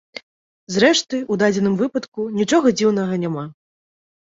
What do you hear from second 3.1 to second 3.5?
няма.